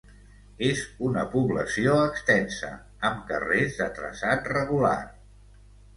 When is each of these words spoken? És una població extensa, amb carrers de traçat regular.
És 0.67 0.79
una 1.07 1.25
població 1.33 1.93
extensa, 2.05 2.71
amb 3.11 3.21
carrers 3.33 3.77
de 3.83 3.91
traçat 3.99 4.51
regular. 4.59 4.99